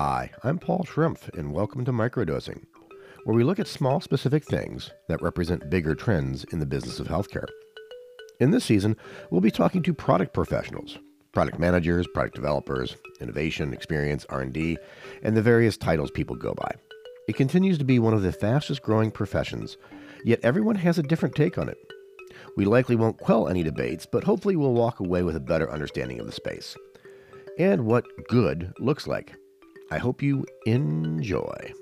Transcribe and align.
Hi, 0.00 0.30
I'm 0.44 0.60
Paul 0.60 0.84
Schrumpf, 0.84 1.36
and 1.36 1.52
welcome 1.52 1.84
to 1.84 1.90
Microdosing, 1.90 2.64
where 3.24 3.34
we 3.34 3.42
look 3.42 3.58
at 3.58 3.66
small 3.66 4.00
specific 4.00 4.44
things 4.44 4.92
that 5.08 5.20
represent 5.20 5.70
bigger 5.70 5.96
trends 5.96 6.44
in 6.52 6.60
the 6.60 6.66
business 6.66 7.00
of 7.00 7.08
healthcare. 7.08 7.48
In 8.38 8.52
this 8.52 8.64
season, 8.64 8.96
we'll 9.32 9.40
be 9.40 9.50
talking 9.50 9.82
to 9.82 9.92
product 9.92 10.32
professionals, 10.32 10.98
product 11.32 11.58
managers, 11.58 12.06
product 12.14 12.36
developers, 12.36 12.94
innovation, 13.20 13.72
experience, 13.72 14.24
R&D, 14.28 14.78
and 15.24 15.36
the 15.36 15.42
various 15.42 15.76
titles 15.76 16.12
people 16.12 16.36
go 16.36 16.54
by. 16.54 16.70
It 17.26 17.34
continues 17.34 17.76
to 17.78 17.84
be 17.84 17.98
one 17.98 18.14
of 18.14 18.22
the 18.22 18.30
fastest 18.30 18.82
growing 18.82 19.10
professions, 19.10 19.78
yet 20.24 20.38
everyone 20.44 20.76
has 20.76 20.98
a 20.98 21.02
different 21.02 21.34
take 21.34 21.58
on 21.58 21.68
it. 21.68 21.78
We 22.56 22.66
likely 22.66 22.94
won't 22.94 23.18
quell 23.18 23.48
any 23.48 23.64
debates, 23.64 24.06
but 24.06 24.22
hopefully 24.22 24.54
we'll 24.54 24.74
walk 24.74 25.00
away 25.00 25.24
with 25.24 25.34
a 25.34 25.40
better 25.40 25.68
understanding 25.68 26.20
of 26.20 26.26
the 26.26 26.30
space 26.30 26.76
and 27.58 27.84
what 27.84 28.04
good 28.28 28.72
looks 28.78 29.08
like. 29.08 29.34
I 29.90 29.96
hope 29.98 30.22
you 30.22 30.44
enjoy. 30.66 31.72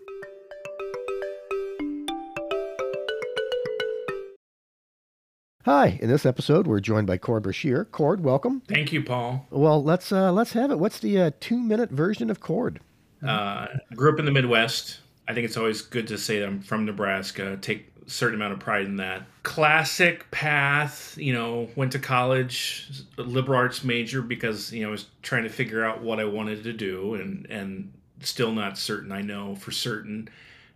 Hi, 5.64 5.98
in 6.00 6.08
this 6.08 6.24
episode 6.24 6.68
we're 6.68 6.78
joined 6.78 7.08
by 7.08 7.18
Kord 7.18 7.42
Brashear. 7.42 7.84
Kord, 7.86 8.20
welcome. 8.20 8.62
Thank 8.68 8.92
you, 8.92 9.02
Paul. 9.02 9.46
Well, 9.50 9.82
let's 9.82 10.12
uh, 10.12 10.30
let's 10.30 10.52
have 10.52 10.70
it. 10.70 10.78
What's 10.78 11.00
the 11.00 11.20
uh, 11.20 11.30
two 11.40 11.58
minute 11.58 11.90
version 11.90 12.30
of 12.30 12.40
Kord? 12.40 12.78
Uh, 13.26 13.66
grew 13.96 14.12
up 14.12 14.20
in 14.20 14.24
the 14.24 14.30
Midwest. 14.30 15.00
I 15.26 15.34
think 15.34 15.44
it's 15.44 15.56
always 15.56 15.82
good 15.82 16.06
to 16.06 16.18
say 16.18 16.44
I'm 16.44 16.60
from 16.60 16.84
Nebraska. 16.84 17.58
Take 17.60 17.92
certain 18.06 18.36
amount 18.36 18.52
of 18.52 18.60
pride 18.60 18.86
in 18.86 18.96
that. 18.96 19.22
Classic 19.42 20.30
path, 20.30 21.16
you 21.18 21.32
know, 21.32 21.68
went 21.76 21.92
to 21.92 21.98
college, 21.98 22.90
liberal 23.16 23.58
arts 23.58 23.84
major 23.84 24.22
because 24.22 24.72
you 24.72 24.82
know 24.82 24.88
I 24.88 24.92
was 24.92 25.06
trying 25.22 25.44
to 25.44 25.48
figure 25.48 25.84
out 25.84 26.02
what 26.02 26.20
I 26.20 26.24
wanted 26.24 26.64
to 26.64 26.72
do, 26.72 27.14
and 27.14 27.46
and 27.50 27.92
still 28.20 28.52
not 28.52 28.78
certain. 28.78 29.12
I 29.12 29.22
know 29.22 29.54
for 29.56 29.70
certain. 29.70 30.28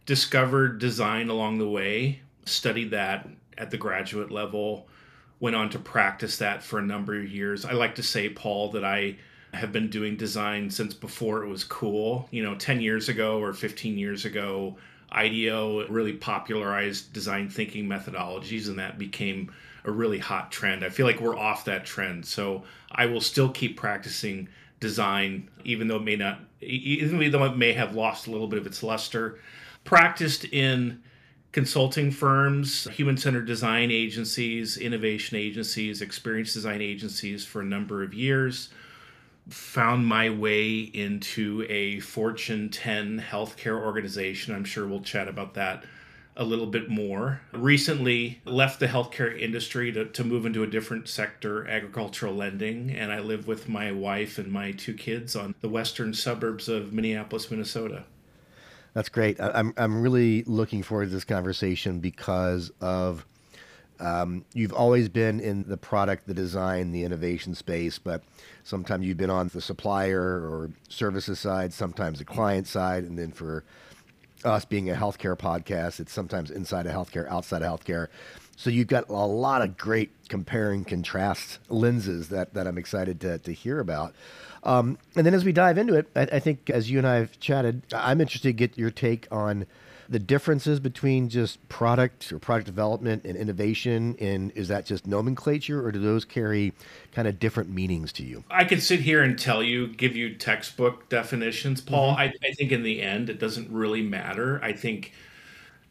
Discovered 0.07 0.79
design 0.79 1.29
along 1.29 1.59
the 1.59 1.69
way. 1.69 2.21
Studied 2.45 2.91
that 2.91 3.29
at 3.57 3.71
the 3.71 3.77
graduate 3.77 4.31
level. 4.31 4.89
Went 5.39 5.57
on 5.57 5.71
to 5.71 5.79
practice 5.79 6.39
that 6.39 6.63
for 6.63 6.79
a 6.79 6.83
number 6.83 7.19
of 7.19 7.31
years. 7.31 7.65
I 7.65 7.73
like 7.73 7.95
to 7.95 8.03
say, 8.03 8.29
Paul, 8.29 8.71
that 8.73 8.85
I 8.85 9.17
have 9.55 9.73
been 9.73 9.89
doing 9.89 10.17
design 10.17 10.71
since 10.71 10.95
before 10.95 11.43
it 11.43 11.49
was 11.49 11.65
cool. 11.65 12.29
You 12.31 12.43
know, 12.43 12.55
10 12.55 12.81
years 12.81 13.09
ago 13.09 13.41
or 13.41 13.53
15 13.53 13.99
years 13.99 14.25
ago, 14.25 14.77
IDEO 15.13 15.87
really 15.89 16.13
popularized 16.13 17.13
design 17.13 17.49
thinking 17.49 17.87
methodologies, 17.87 18.69
and 18.69 18.79
that 18.79 18.99
became 18.99 19.53
a 19.85 19.91
really 19.91 20.19
hot 20.19 20.53
trend. 20.53 20.85
I 20.85 20.91
feel 20.91 21.07
like 21.07 21.21
we're 21.21 21.37
off 21.37 21.65
that 21.65 21.85
trend. 21.85 22.27
So 22.27 22.65
I 22.93 23.07
will 23.07 23.21
still 23.21 23.49
keep 23.49 23.77
practicing 23.77 24.49
design, 24.79 25.49
even 25.65 25.89
though 25.89 25.97
it 25.97 26.05
may 26.05 26.17
not, 26.17 26.41
even 26.61 27.31
though 27.31 27.45
it 27.45 27.57
may 27.57 27.73
have 27.73 27.95
lost 27.95 28.27
a 28.27 28.31
little 28.31 28.49
bit 28.49 28.59
of 28.59 28.67
its 28.67 28.83
luster. 28.83 29.39
Practiced 29.85 30.45
in 30.45 31.03
consulting 31.53 32.11
firms, 32.11 32.87
human 32.91 33.17
centered 33.17 33.47
design 33.47 33.91
agencies, 33.91 34.77
innovation 34.77 35.37
agencies, 35.37 36.03
experience 36.03 36.53
design 36.53 36.81
agencies 36.81 37.45
for 37.45 37.61
a 37.61 37.65
number 37.65 38.03
of 38.03 38.15
years. 38.15 38.69
Found 39.51 40.07
my 40.07 40.31
way 40.31 40.79
into 40.79 41.67
a 41.69 42.01
Fortune 42.01 42.71
10 42.71 43.25
healthcare 43.31 43.81
organization. 43.81 44.55
I'm 44.55 44.65
sure 44.65 44.87
we'll 44.87 45.03
chat 45.03 45.29
about 45.29 45.55
that 45.55 45.85
a 46.37 46.45
little 46.45 46.67
bit 46.67 46.89
more. 46.89 47.41
Recently 47.53 48.41
left 48.45 48.81
the 48.81 48.87
healthcare 48.87 49.39
industry 49.39 49.93
to, 49.93 50.07
to 50.07 50.25
move 50.25 50.47
into 50.47 50.63
a 50.63 50.67
different 50.67 51.09
sector, 51.09 51.69
agricultural 51.69 52.35
lending, 52.35 52.91
and 52.91 53.13
I 53.13 53.21
live 53.21 53.47
with 53.47 53.69
my 53.69 53.93
wife 53.93 54.39
and 54.39 54.51
my 54.51 54.73
two 54.73 54.95
kids 54.95 55.37
on 55.37 55.55
the 55.61 55.69
western 55.69 56.15
suburbs 56.15 56.69
of 56.69 56.93
Minneapolis, 56.93 57.51
Minnesota. 57.51 58.05
That's 58.95 59.09
great. 59.09 59.41
I'm 59.41 59.73
I'm 59.77 60.03
really 60.03 60.43
looking 60.45 60.83
forward 60.83 61.07
to 61.07 61.11
this 61.11 61.25
conversation 61.25 62.01
because 62.01 62.73
of 62.81 63.25
um, 64.01 64.45
you've 64.55 64.73
always 64.73 65.09
been 65.09 65.41
in 65.41 65.65
the 65.69 65.77
product, 65.77 66.27
the 66.27 66.35
design, 66.35 66.93
the 66.93 67.05
innovation 67.05 67.55
space, 67.55 67.99
but 67.99 68.23
sometimes 68.65 69.07
you've 69.07 69.19
been 69.19 69.31
on 69.31 69.49
the 69.49 69.61
supplier 69.61 70.21
or 70.21 70.71
services 70.89 71.39
side, 71.39 71.73
sometimes 71.73 72.19
the 72.19 72.25
client 72.25 72.67
side, 72.67 73.05
and 73.05 73.19
then 73.19 73.31
for 73.31 73.63
us 74.45 74.65
being 74.65 74.89
a 74.89 74.95
healthcare 74.95 75.37
podcast, 75.37 76.01
it's 76.01 76.13
sometimes 76.13 76.51
inside 76.51 76.87
of 76.87 76.93
healthcare, 76.93 77.29
outside 77.31 77.63
of 77.63 77.81
healthcare. 77.81 78.09
So 78.57 78.71
you've 78.71 78.89
got 78.89 79.09
a 79.09 79.13
lot 79.13 79.63
of 79.63 79.77
great 79.77 80.11
comparing 80.29 80.85
contrast 80.85 81.59
lenses 81.69 82.29
that, 82.29 82.55
that 82.55 82.67
I'm 82.67 82.79
excited 82.79 83.21
to, 83.21 83.39
to 83.39 83.53
hear 83.53 83.81
about. 83.81 84.15
Um, 84.65 84.99
and 85.17 85.25
then 85.25 85.35
as 85.35 85.45
we 85.45 85.53
dive 85.53 85.79
into 85.79 85.95
it, 85.95 86.09
I, 86.15 86.23
I 86.23 86.39
think 86.39 86.69
as 86.69 86.91
you 86.91 86.99
and 86.99 87.07
I 87.07 87.17
have 87.17 87.41
chatted, 87.41 87.83
I'm 87.95 88.21
interested 88.21 88.49
to 88.49 88.53
get 88.53 88.77
your 88.77 88.91
take 88.91 89.27
on 89.31 89.67
the 90.11 90.19
differences 90.19 90.81
between 90.81 91.29
just 91.29 91.67
product 91.69 92.33
or 92.33 92.41
product 92.41 92.67
development 92.67 93.25
and 93.25 93.37
innovation. 93.37 94.17
And 94.21 94.51
is 94.57 94.67
that 94.67 94.85
just 94.85 95.07
nomenclature 95.07 95.85
or 95.87 95.93
do 95.93 96.01
those 96.01 96.25
carry 96.25 96.73
kind 97.13 97.29
of 97.29 97.39
different 97.39 97.71
meanings 97.71 98.13
to 98.15 98.25
you? 98.25 98.43
I 98.51 98.65
could 98.65 98.83
sit 98.83 99.01
here 99.01 99.23
and 99.23 99.39
tell 99.39 99.63
you, 99.63 99.87
give 99.87 100.17
you 100.17 100.35
textbook 100.35 101.09
definitions, 101.09 101.81
Paul. 101.81 102.11
I, 102.11 102.33
I 102.43 102.53
think 102.55 102.73
in 102.73 102.83
the 102.83 103.01
end, 103.01 103.31
it 103.31 103.39
doesn't 103.39 103.71
really 103.71 104.03
matter. 104.03 104.61
I 104.65 104.73
think 104.73 105.13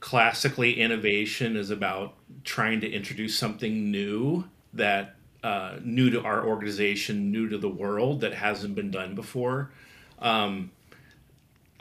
classically, 0.02 0.80
innovation 0.80 1.56
is 1.56 1.70
about 1.70 2.14
trying 2.44 2.82
to 2.82 2.92
introduce 2.92 3.40
something 3.40 3.90
new 3.90 4.44
that 4.74 5.16
uh, 5.44 5.78
new 5.82 6.10
to 6.10 6.22
our 6.22 6.46
organization, 6.46 7.32
new 7.32 7.48
to 7.48 7.58
the 7.58 7.70
world 7.70 8.20
that 8.20 8.34
hasn't 8.34 8.76
been 8.76 8.92
done 8.92 9.16
before. 9.16 9.72
Um, 10.20 10.72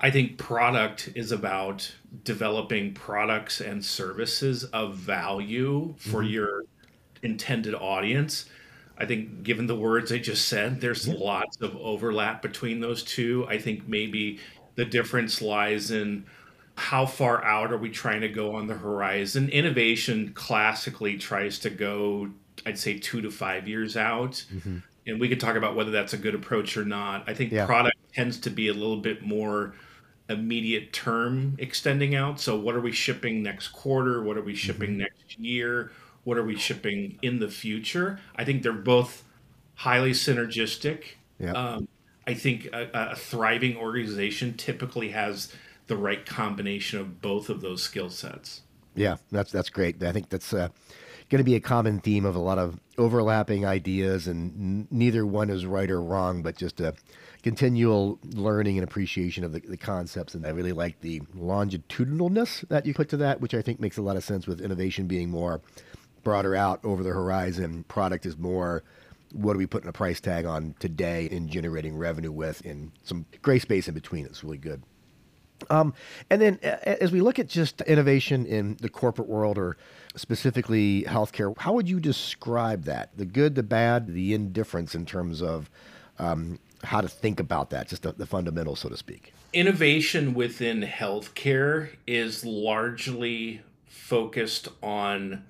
I 0.01 0.11
think 0.11 0.39
product 0.39 1.11
is 1.15 1.33
about 1.33 1.93
developing 2.25 2.95
products 2.95 3.61
and 3.61 3.85
services 3.85 4.65
of 4.65 4.95
value 4.95 5.95
for 5.99 6.23
mm-hmm. 6.23 6.33
your 6.33 6.63
intended 7.23 7.75
audience. 7.75 8.47
I 8.97 9.07
think, 9.07 9.43
given 9.43 9.67
the 9.67 9.77
words 9.77 10.13
I 10.13 10.19
just 10.19 10.49
said, 10.49 10.81
there's 10.81 11.07
lots 11.07 11.61
of 11.61 11.77
overlap 11.77 12.43
between 12.43 12.81
those 12.81 13.03
two. 13.03 13.47
I 13.49 13.59
think 13.59 13.89
maybe 13.89 14.41
the 14.75 14.85
difference 14.85 15.41
lies 15.41 15.91
in 15.91 16.27
how 16.77 17.07
far 17.07 17.45
out 17.45 17.73
are 17.73 17.79
we 17.79 17.91
trying 17.91 18.21
to 18.21 18.29
go 18.29 18.55
on 18.55 18.69
the 18.69 18.75
horizon? 18.75 19.49
Innovation 19.49 20.33
classically 20.35 21.17
tries 21.17 21.59
to 21.61 21.71
go, 21.71 22.31
I'd 22.65 22.79
say, 22.79 22.99
two 22.99 23.21
to 23.21 23.31
five 23.31 23.67
years 23.67 23.97
out. 23.97 24.45
Mm-hmm. 24.53 24.79
And 25.07 25.21
we 25.21 25.29
could 25.29 25.41
talk 25.41 25.57
about 25.57 25.75
whether 25.75 25.91
that's 25.91 26.13
a 26.13 26.19
good 26.19 26.35
approach 26.35 26.77
or 26.77 26.85
not. 26.85 27.25
I 27.27 27.35
think 27.35 27.51
Yeah. 27.51 27.67
product 27.67 27.97
tends 28.15 28.39
to 28.41 28.51
be 28.51 28.69
a 28.69 28.75
little 28.75 28.99
bit 28.99 29.23
more 29.23 29.75
immediate 30.29 30.93
term 30.93 31.57
extending 31.59 32.15
out. 32.15 32.41
So, 32.41 32.59
what 32.59 32.75
are 32.75 32.81
we 32.81 32.93
shipping 32.93 33.43
next 33.43 33.69
quarter? 33.69 34.23
What 34.23 34.37
are 34.37 34.43
we 34.43 34.55
shipping 34.55 34.97
next 34.99 35.39
year? 35.39 35.93
What 36.25 36.37
are 36.37 36.45
we 36.45 36.57
shipping 36.57 37.19
in 37.23 37.39
the 37.39 37.49
future? 37.49 38.21
I 38.37 38.45
think 38.45 38.63
they're 38.63 38.73
both 38.73 39.25
highly 39.75 40.13
synergistic. 40.13 41.05
Yeah. 41.39 41.53
Um, 41.53 41.89
I 42.27 42.35
think 42.35 42.67
a, 42.75 42.91
a 42.93 43.17
thriving 43.17 43.77
organization 43.77 44.55
typically 44.55 45.11
has 45.11 45.53
the 45.87 45.97
right 45.97 46.27
combination 46.27 47.01
of 47.01 47.23
both 47.23 47.49
of 47.49 47.63
those 47.63 47.83
skill 47.83 48.11
sets. 48.11 48.63
Yeah, 48.95 49.17
that's 49.31 49.51
that's 49.51 49.71
great. 49.71 50.03
I 50.03 50.13
think 50.13 50.29
that's 50.29 50.53
uh, 50.53 50.69
going 51.31 51.39
to 51.39 51.45
be 51.45 51.55
a 51.55 51.61
common 51.61 52.01
theme 52.01 52.27
of 52.27 52.37
a 52.37 52.41
lot 52.41 52.59
of 52.59 52.79
overlapping 52.99 53.65
ideas, 53.65 54.27
and 54.27 54.53
n- 54.53 54.89
neither 54.91 55.25
one 55.25 55.49
is 55.49 55.65
right 55.65 55.91
or 55.91 56.03
wrong, 56.03 56.43
but 56.43 56.57
just 56.57 56.81
a 56.81 56.95
continual 57.43 58.19
learning 58.35 58.79
and 58.79 58.85
appreciation 58.85 59.45
of 59.45 59.53
the, 59.53 59.61
the 59.61 59.77
concepts. 59.77 60.35
And 60.35 60.47
I 60.47 60.51
really 60.51 60.73
like 60.73 61.01
the 61.01 61.21
longitudinalness 61.35 62.65
that 62.69 62.87
you 62.87 62.95
put 62.95 63.09
to 63.11 63.17
that, 63.19 63.41
which 63.41 63.55
I 63.55 63.63
think 63.63 63.81
makes 63.81 63.97
a 63.97 64.03
lot 64.03 64.17
of 64.17 64.25
sense 64.25 64.47
with 64.47 64.61
innovation 64.61 65.07
being 65.07 65.31
more 65.31 65.61
broader 66.25 66.55
out 66.55 66.85
over 66.85 67.03
the 67.03 67.11
horizon. 67.11 67.85
Product 67.85 68.27
is 68.27 68.37
more 68.37 68.83
what 69.33 69.55
are 69.55 69.59
we 69.59 69.67
putting 69.67 69.89
a 69.89 69.93
price 69.93 70.21
tag 70.21 70.47
on 70.47 70.75
today 70.79 71.27
in 71.27 71.49
generating 71.49 71.97
revenue 71.97 72.33
with, 72.33 72.65
and 72.65 72.93
some 73.03 73.27
gray 73.43 73.59
space 73.59 73.87
in 73.87 73.95
between. 73.95 74.25
It's 74.25 74.43
really 74.43 74.59
good. 74.59 74.83
Um, 75.71 75.93
and 76.31 76.41
then 76.41 76.59
as 76.63 77.11
we 77.11 77.21
look 77.21 77.39
at 77.39 77.49
just 77.49 77.81
innovation 77.83 78.47
in 78.47 78.77
the 78.81 78.89
corporate 78.89 79.29
world 79.29 79.59
or 79.59 79.77
specifically 80.17 81.05
healthcare, 81.07 81.57
how 81.59 81.73
would 81.73 81.89
you 81.89 82.01
describe 82.01 82.85
that? 82.85 83.17
The 83.17 83.25
good, 83.25 83.55
the 83.55 83.63
bad, 83.63 84.07
the 84.07 84.35
indifference 84.35 84.95
in 84.95 85.05
terms 85.05 85.43
of 85.43 85.69
um, 86.19 86.59
how 86.85 87.01
to 87.01 87.09
think 87.09 87.41
about 87.41 87.71
that, 87.71 87.89
just 87.89 88.03
the, 88.03 88.13
the 88.13 88.27
fundamentals, 88.27 88.81
so 88.81 88.89
to 88.89 88.97
speak. 88.97 89.33
Innovation 89.53 90.35
within 90.35 90.83
healthcare 90.83 91.91
is 92.07 92.45
largely 92.45 93.63
focused 93.87 94.69
on, 94.83 95.45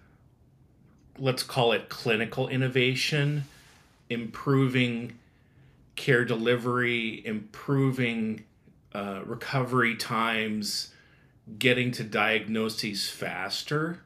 let's 1.19 1.43
call 1.43 1.73
it 1.73 1.89
clinical 1.89 2.49
innovation, 2.49 3.45
improving 4.09 5.19
care 5.97 6.25
delivery, 6.25 7.25
improving 7.27 8.45
uh, 8.95 9.21
recovery 9.25 9.97
times, 9.97 10.93
getting 11.59 11.91
to 11.93 12.05
diagnoses 12.05 13.11
faster. 13.11 14.01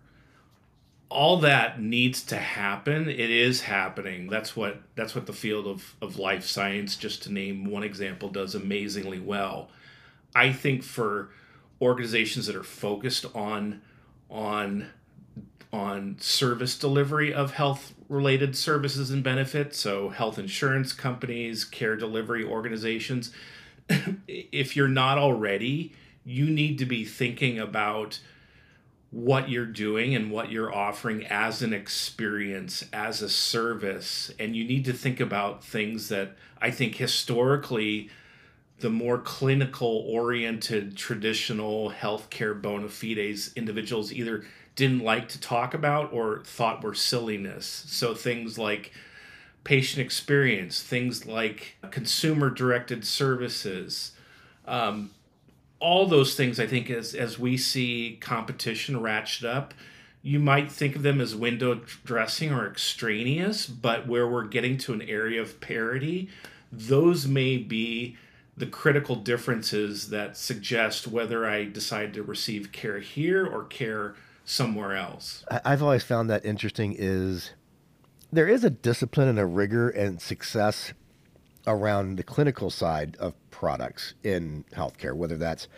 All 1.12 1.36
that 1.38 1.80
needs 1.80 2.22
to 2.24 2.36
happen. 2.36 3.08
It 3.08 3.30
is 3.30 3.62
happening. 3.62 4.28
That's 4.28 4.56
what 4.56 4.80
that's 4.94 5.14
what 5.14 5.26
the 5.26 5.32
field 5.32 5.66
of, 5.66 5.94
of 6.00 6.18
life 6.18 6.46
science, 6.46 6.96
just 6.96 7.22
to 7.24 7.32
name 7.32 7.64
one 7.64 7.82
example, 7.82 8.28
does 8.30 8.54
amazingly 8.54 9.20
well. 9.20 9.68
I 10.34 10.52
think 10.52 10.82
for 10.82 11.30
organizations 11.80 12.46
that 12.46 12.56
are 12.56 12.62
focused 12.62 13.26
on 13.34 13.82
on 14.30 14.88
on 15.72 16.16
service 16.20 16.78
delivery 16.78 17.34
of 17.34 17.52
health 17.52 17.92
related 18.08 18.56
services 18.56 19.10
and 19.10 19.24
benefits 19.24 19.78
so 19.78 20.10
health 20.10 20.38
insurance 20.38 20.92
companies 20.92 21.64
care 21.64 21.96
delivery 21.96 22.44
organizations 22.44 23.32
if 24.28 24.76
you're 24.76 24.86
not 24.86 25.18
already 25.18 25.92
you 26.24 26.46
need 26.46 26.78
to 26.78 26.86
be 26.86 27.04
thinking 27.04 27.58
about 27.58 28.20
what 29.12 29.50
you're 29.50 29.66
doing 29.66 30.14
and 30.14 30.30
what 30.30 30.50
you're 30.50 30.74
offering 30.74 31.24
as 31.26 31.60
an 31.62 31.74
experience, 31.74 32.84
as 32.94 33.20
a 33.20 33.28
service. 33.28 34.32
And 34.38 34.56
you 34.56 34.64
need 34.64 34.86
to 34.86 34.94
think 34.94 35.20
about 35.20 35.62
things 35.62 36.08
that 36.08 36.34
I 36.60 36.70
think 36.70 36.96
historically, 36.96 38.08
the 38.80 38.88
more 38.90 39.18
clinical 39.18 40.04
oriented 40.08 40.96
traditional 40.96 41.90
healthcare 41.90 42.60
bona 42.60 42.88
fides 42.88 43.52
individuals 43.54 44.12
either 44.12 44.46
didn't 44.74 45.00
like 45.00 45.28
to 45.28 45.40
talk 45.40 45.74
about 45.74 46.10
or 46.12 46.42
thought 46.44 46.82
were 46.82 46.94
silliness. 46.94 47.84
So 47.86 48.14
things 48.14 48.58
like 48.58 48.92
patient 49.62 50.04
experience, 50.04 50.82
things 50.82 51.26
like 51.26 51.76
consumer 51.90 52.48
directed 52.48 53.04
services. 53.04 54.12
Um, 54.66 55.10
all 55.82 56.06
those 56.06 56.34
things 56.34 56.58
i 56.60 56.66
think 56.66 56.88
as 56.90 57.14
as 57.14 57.38
we 57.38 57.56
see 57.56 58.16
competition 58.20 59.00
ratchet 59.00 59.44
up 59.44 59.74
you 60.22 60.38
might 60.38 60.70
think 60.70 60.94
of 60.94 61.02
them 61.02 61.20
as 61.20 61.34
window 61.34 61.80
dressing 62.04 62.52
or 62.52 62.66
extraneous 62.66 63.66
but 63.66 64.06
where 64.06 64.28
we're 64.28 64.44
getting 64.44 64.78
to 64.78 64.92
an 64.92 65.02
area 65.02 65.40
of 65.40 65.60
parity 65.60 66.28
those 66.70 67.26
may 67.26 67.56
be 67.56 68.16
the 68.56 68.66
critical 68.66 69.16
differences 69.16 70.10
that 70.10 70.36
suggest 70.36 71.08
whether 71.08 71.46
i 71.46 71.64
decide 71.64 72.14
to 72.14 72.22
receive 72.22 72.72
care 72.72 73.00
here 73.00 73.44
or 73.44 73.64
care 73.64 74.14
somewhere 74.44 74.96
else. 74.96 75.44
I've 75.64 75.82
always 75.82 76.04
found 76.04 76.30
that 76.30 76.44
interesting 76.44 76.94
is 76.98 77.52
there 78.32 78.48
is 78.48 78.64
a 78.64 78.70
discipline 78.70 79.28
and 79.28 79.38
a 79.38 79.46
rigor 79.46 79.88
and 79.88 80.20
success 80.20 80.92
around 81.66 82.16
the 82.16 82.22
clinical 82.22 82.70
side 82.70 83.16
of 83.18 83.34
products 83.50 84.14
in 84.22 84.64
healthcare, 84.72 85.14
whether 85.14 85.36
that's 85.36 85.68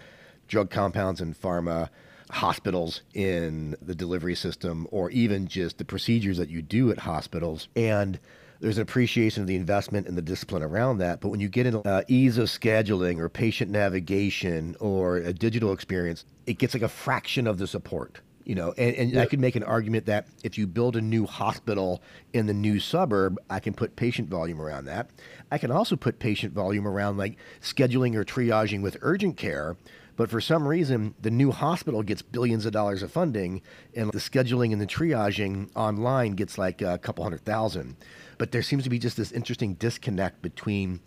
drug 0.49 0.71
compounds 0.71 1.21
in 1.21 1.35
pharma, 1.35 1.89
hospitals 2.31 3.03
in 3.13 3.77
the 3.83 3.95
delivery 3.95 4.35
system, 4.35 4.87
or 4.91 5.11
even 5.11 5.47
just 5.47 5.79
the 5.79 5.85
procedures 5.85 6.39
that 6.39 6.49
you 6.49 6.63
do 6.63 6.91
at 6.91 6.99
hospitals. 6.99 7.69
And 7.77 8.19
there's 8.61 8.79
an 8.79 8.83
appreciation 8.83 9.43
of 9.43 9.47
the 9.47 9.57
investment 9.57 10.07
and 10.07 10.17
the 10.17 10.23
discipline 10.23 10.63
around 10.63 10.99
that. 10.99 11.21
But 11.21 11.29
when 11.29 11.41
you 11.41 11.49
get 11.49 11.67
into 11.67 11.81
uh, 11.81 12.03
ease 12.09 12.39
of 12.39 12.49
scheduling 12.49 13.19
or 13.19 13.29
patient 13.29 13.71
navigation 13.71 14.77
or 14.81 15.19
a 15.19 15.33
digital 15.33 15.73
experience, 15.73 16.25
it 16.47 16.59
gets 16.59 16.75
like 16.75 16.83
a 16.83 16.89
fraction 16.89 17.47
of 17.47 17.59
the 17.59 17.67
support 17.67 18.21
you 18.45 18.55
know 18.55 18.73
and, 18.77 18.95
and 18.97 19.19
i 19.19 19.27
could 19.27 19.41
make 19.41 19.57
an 19.57 19.63
argument 19.63 20.07
that 20.07 20.27
if 20.43 20.59
you 20.59 20.67
build 20.67 20.97
a 20.97 21.01
new 21.01 21.27
hospital 21.27 22.03
in 22.33 22.47
the 22.47 22.55
new 22.55 22.79
suburb 22.79 23.39
i 23.51 23.59
can 23.59 23.73
put 23.75 23.97
patient 23.97 24.29
volume 24.29 24.61
around 24.61 24.85
that. 24.85 25.11
I 25.51 25.59
can 25.59 25.71
also 25.71 25.95
put 25.95 26.19
patient 26.19 26.53
volume 26.53 26.87
around 26.87 27.17
like 27.17 27.37
scheduling 27.61 28.17
or 28.17 28.25
triaging 28.25 28.83
with 28.83 28.97
urgent 29.03 29.37
care 29.37 29.77
but 30.17 30.31
for 30.31 30.41
some 30.41 30.67
reason 30.67 31.15
the 31.21 31.31
new 31.31 31.51
hospital 31.51 32.03
gets 32.03 32.23
billions 32.23 32.67
of 32.67 32.73
dollars 32.73 33.03
of 33.03 33.11
funding 33.11 33.63
and 33.95 34.11
the 34.13 34.19
scheduling 34.19 34.73
and 34.73 34.81
the 34.81 34.87
triaging 34.87 35.71
online 35.75 36.33
gets 36.33 36.57
like 36.59 36.83
a 36.83 36.99
couple 36.99 37.25
hundred 37.25 37.45
thousand. 37.45 37.97
But 38.39 38.53
there 38.53 38.63
seems 38.63 38.85
to 38.85 38.91
be 38.91 38.99
just 38.99 39.17
this 39.17 39.33
interesting 39.33 39.75
disconnect 39.75 40.43
between 40.43 41.01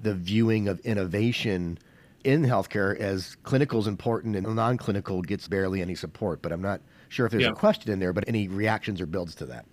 the 0.00 0.14
viewing 0.14 0.68
of 0.68 0.80
innovation 0.80 1.78
in 2.24 2.42
healthcare 2.42 2.96
as 2.98 3.36
clinical 3.42 3.78
is 3.78 3.86
important 3.86 4.36
and 4.36 4.54
non-clinical 4.54 5.22
gets 5.22 5.48
barely 5.48 5.82
any 5.82 5.94
support. 5.94 6.42
But 6.42 6.52
I'm 6.52 6.62
not 6.62 6.80
sure 7.08 7.26
if 7.26 7.32
there's 7.32 7.44
yeah. 7.44 7.50
a 7.50 7.54
question 7.54 7.92
in 7.92 7.98
there, 7.98 8.12
but 8.12 8.24
any 8.26 8.48
reactions 8.48 9.00
or 9.00 9.06
builds 9.06 9.34
to 9.36 9.46
that. 9.46 9.66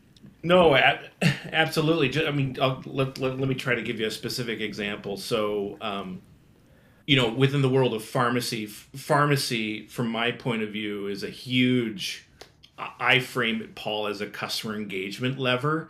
No, 0.44 0.76
absolutely. 1.52 2.26
I 2.26 2.32
mean, 2.32 2.56
let, 2.60 2.86
let, 2.86 3.20
let, 3.20 3.40
me 3.40 3.56
try 3.56 3.76
to 3.76 3.82
give 3.82 4.00
you 4.00 4.08
a 4.08 4.12
specific 4.12 4.62
example. 4.62 5.18
So, 5.18 5.78
um, 5.82 6.22
you 7.08 7.16
know, 7.16 7.30
within 7.30 7.62
the 7.62 7.70
world 7.70 7.94
of 7.94 8.04
pharmacy, 8.04 8.68
pharmacy, 8.68 9.88
from 9.88 10.10
my 10.10 10.32
point 10.32 10.62
of 10.62 10.70
view, 10.70 11.08
is 11.08 11.24
a 11.24 11.30
huge, 11.30 12.28
I 12.78 13.20
frame 13.20 13.62
it, 13.62 13.76
Paul, 13.76 14.08
as 14.08 14.22
a 14.22 14.28
customer 14.28 14.76
engagement 14.76 15.40
lever 15.40 15.90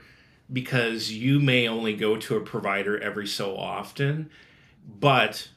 because 0.51 1.11
you 1.11 1.39
may 1.39 1.67
only 1.67 1.95
go 1.95 2.17
to 2.17 2.37
a 2.37 2.41
provider 2.41 2.99
every 2.99 3.27
so 3.27 3.57
often, 3.57 4.29
but 4.99 5.49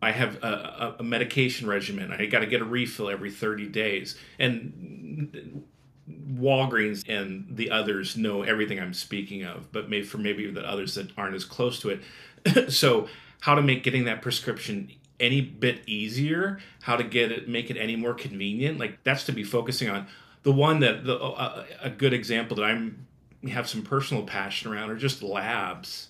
I 0.00 0.12
have 0.12 0.42
a, 0.42 0.96
a, 1.00 1.02
medication 1.02 1.66
regimen. 1.66 2.12
I 2.12 2.26
got 2.26 2.40
to 2.40 2.46
get 2.46 2.60
a 2.60 2.64
refill 2.64 3.10
every 3.10 3.32
30 3.32 3.66
days. 3.66 4.16
And 4.38 5.64
Walgreens 6.08 7.04
and 7.08 7.46
the 7.50 7.70
others 7.70 8.16
know 8.16 8.42
everything 8.42 8.78
I'm 8.78 8.94
speaking 8.94 9.44
of, 9.44 9.72
but 9.72 9.90
maybe 9.90 10.06
for 10.06 10.18
maybe 10.18 10.48
the 10.50 10.68
others 10.68 10.94
that 10.94 11.10
aren't 11.18 11.34
as 11.34 11.44
close 11.44 11.80
to 11.80 11.90
it. 11.90 12.70
so, 12.72 13.08
how 13.40 13.54
to 13.54 13.62
make 13.62 13.82
getting 13.82 14.04
that 14.04 14.22
prescription 14.22 14.90
any 15.20 15.40
bit 15.40 15.80
easier, 15.86 16.60
how 16.82 16.96
to 16.96 17.04
get 17.04 17.32
it, 17.32 17.48
make 17.48 17.70
it 17.70 17.76
any 17.76 17.96
more 17.96 18.14
convenient, 18.14 18.78
like 18.78 19.02
that's 19.04 19.24
to 19.24 19.32
be 19.32 19.42
focusing 19.42 19.88
on. 19.88 20.06
The 20.44 20.52
one 20.52 20.80
that 20.80 21.04
the 21.04 21.18
uh, 21.18 21.64
a 21.82 21.90
good 21.90 22.12
example 22.12 22.56
that 22.56 22.64
I'm 22.64 23.06
have 23.50 23.68
some 23.68 23.82
personal 23.82 24.22
passion 24.22 24.72
around 24.72 24.90
are 24.90 24.96
just 24.96 25.22
labs 25.22 26.08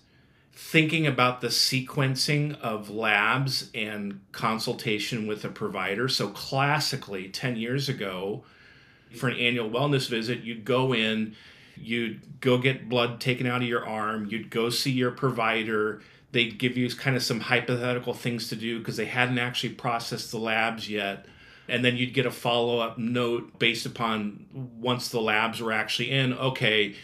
thinking 0.61 1.07
about 1.07 1.41
the 1.41 1.47
sequencing 1.47 2.61
of 2.61 2.91
labs 2.91 3.71
and 3.77 4.21
consultation 4.33 5.29
with 5.29 5.45
a 5.45 5.49
provider. 5.49 6.09
So, 6.09 6.31
classically, 6.31 7.29
10 7.29 7.55
years 7.55 7.89
ago, 7.89 8.43
for 9.17 9.29
an 9.29 9.39
annual 9.39 9.71
wellness 9.71 10.09
visit, 10.11 10.41
you'd 10.41 10.65
go 10.65 10.93
in, 10.93 11.37
you'd 11.77 12.41
go 12.41 12.59
get 12.59 12.89
blood 12.89 13.21
taken 13.21 13.47
out 13.47 13.63
of 13.63 13.69
your 13.69 13.87
arm, 13.87 14.27
you'd 14.31 14.51
go 14.51 14.69
see 14.69 14.91
your 14.91 15.13
provider. 15.13 16.03
They'd 16.33 16.59
give 16.59 16.77
you 16.77 16.91
kind 16.91 17.15
of 17.17 17.23
some 17.23 17.39
hypothetical 17.39 18.13
things 18.13 18.49
to 18.49 18.57
do 18.57 18.81
because 18.81 18.97
they 18.97 19.07
hadn't 19.07 19.39
actually 19.39 19.75
processed 19.75 20.33
the 20.33 20.39
labs 20.39 20.91
yet. 20.91 21.25
And 21.69 21.85
then 21.85 21.97
you'd 21.97 22.15
get 22.15 22.27
a 22.27 22.33
follow 22.33 22.81
up 22.81 22.99
note 22.99 23.61
based 23.61 23.87
upon 23.87 24.47
once 24.81 25.09
the 25.09 25.21
labs 25.21 25.63
were 25.63 25.73
actually 25.73 26.11
in, 26.11 26.35
okay, 26.35 26.97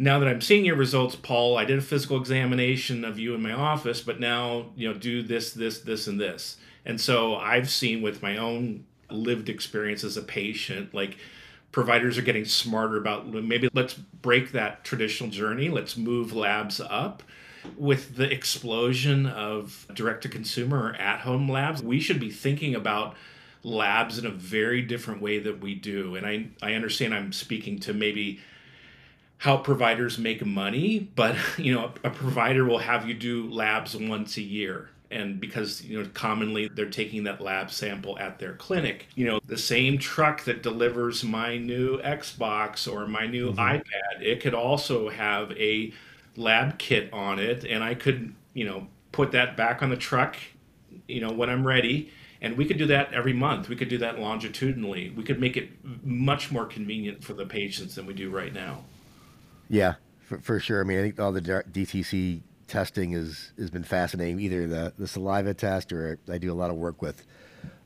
now 0.00 0.18
that 0.18 0.28
I'm 0.28 0.40
seeing 0.40 0.64
your 0.64 0.76
results, 0.76 1.14
Paul, 1.14 1.58
I 1.58 1.66
did 1.66 1.78
a 1.78 1.82
physical 1.82 2.16
examination 2.16 3.04
of 3.04 3.18
you 3.18 3.34
in 3.34 3.42
my 3.42 3.52
office, 3.52 4.00
but 4.00 4.18
now, 4.18 4.70
you 4.74 4.88
know, 4.88 4.98
do 4.98 5.22
this, 5.22 5.52
this, 5.52 5.80
this, 5.80 6.06
and 6.06 6.18
this. 6.18 6.56
And 6.86 6.98
so 6.98 7.36
I've 7.36 7.68
seen 7.68 8.00
with 8.00 8.22
my 8.22 8.38
own 8.38 8.86
lived 9.10 9.50
experience 9.50 10.02
as 10.02 10.16
a 10.16 10.22
patient, 10.22 10.94
like 10.94 11.18
providers 11.70 12.16
are 12.16 12.22
getting 12.22 12.46
smarter 12.46 12.96
about 12.96 13.28
maybe 13.28 13.68
let's 13.74 13.92
break 13.92 14.52
that 14.52 14.84
traditional 14.84 15.28
journey, 15.28 15.68
let's 15.68 15.98
move 15.98 16.32
labs 16.32 16.80
up. 16.80 17.22
With 17.76 18.16
the 18.16 18.32
explosion 18.32 19.26
of 19.26 19.86
direct 19.92 20.22
to 20.22 20.30
consumer 20.30 20.82
or 20.82 20.94
at 20.94 21.20
home 21.20 21.46
labs, 21.46 21.82
we 21.82 22.00
should 22.00 22.18
be 22.18 22.30
thinking 22.30 22.74
about 22.74 23.16
labs 23.62 24.18
in 24.18 24.24
a 24.24 24.30
very 24.30 24.80
different 24.80 25.20
way 25.20 25.40
that 25.40 25.60
we 25.60 25.74
do. 25.74 26.16
And 26.16 26.26
I, 26.26 26.46
I 26.62 26.72
understand 26.72 27.14
I'm 27.14 27.34
speaking 27.34 27.78
to 27.80 27.92
maybe 27.92 28.40
how 29.40 29.56
providers 29.56 30.18
make 30.18 30.44
money, 30.44 31.10
but 31.16 31.34
you 31.58 31.74
know, 31.74 31.92
a 32.04 32.10
provider 32.10 32.64
will 32.64 32.78
have 32.78 33.08
you 33.08 33.14
do 33.14 33.50
labs 33.50 33.96
once 33.96 34.36
a 34.36 34.42
year. 34.42 34.90
And 35.10 35.40
because 35.40 35.82
you 35.82 36.00
know 36.00 36.08
commonly 36.14 36.68
they're 36.68 36.88
taking 36.88 37.24
that 37.24 37.40
lab 37.40 37.72
sample 37.72 38.16
at 38.20 38.38
their 38.38 38.52
clinic, 38.52 39.08
you 39.16 39.26
know 39.26 39.40
the 39.44 39.58
same 39.58 39.98
truck 39.98 40.44
that 40.44 40.62
delivers 40.62 41.24
my 41.24 41.58
new 41.58 42.00
Xbox 42.00 42.90
or 42.90 43.08
my 43.08 43.26
new 43.26 43.50
mm-hmm. 43.50 43.58
iPad, 43.58 44.22
it 44.22 44.40
could 44.40 44.54
also 44.54 45.08
have 45.08 45.50
a 45.52 45.92
lab 46.36 46.78
kit 46.78 47.12
on 47.12 47.40
it, 47.40 47.64
and 47.64 47.82
I 47.82 47.94
could 47.96 48.32
you 48.54 48.64
know 48.64 48.86
put 49.10 49.32
that 49.32 49.56
back 49.56 49.82
on 49.82 49.90
the 49.90 49.96
truck, 49.96 50.36
you 51.08 51.20
know 51.20 51.32
when 51.32 51.50
I'm 51.50 51.66
ready, 51.66 52.12
and 52.40 52.56
we 52.56 52.64
could 52.64 52.78
do 52.78 52.86
that 52.86 53.12
every 53.12 53.32
month. 53.32 53.68
We 53.68 53.74
could 53.74 53.88
do 53.88 53.98
that 53.98 54.20
longitudinally. 54.20 55.10
We 55.10 55.24
could 55.24 55.40
make 55.40 55.56
it 55.56 55.70
much 56.04 56.52
more 56.52 56.66
convenient 56.66 57.24
for 57.24 57.32
the 57.32 57.46
patients 57.46 57.96
than 57.96 58.06
we 58.06 58.14
do 58.14 58.30
right 58.30 58.54
now. 58.54 58.84
Yeah, 59.70 59.94
for, 60.20 60.38
for 60.38 60.60
sure. 60.60 60.80
I 60.80 60.84
mean, 60.84 60.98
I 60.98 61.02
think 61.02 61.20
all 61.20 61.32
the 61.32 61.40
DTC 61.40 62.42
testing 62.66 63.12
is 63.12 63.52
has 63.58 63.70
been 63.70 63.84
fascinating. 63.84 64.40
Either 64.40 64.66
the 64.66 64.92
the 64.98 65.06
saliva 65.06 65.54
test, 65.54 65.92
or 65.92 66.18
I 66.30 66.38
do 66.38 66.52
a 66.52 66.54
lot 66.54 66.70
of 66.70 66.76
work 66.76 67.00
with 67.00 67.24